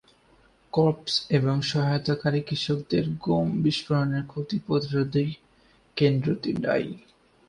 [0.73, 5.23] Corps এবং সহায়তাকারী কৃষকদের গম বিস্ফোরণের ক্ষতি প্রতিরোধে
[5.97, 6.91] কেন্দ্রটি দায়ী।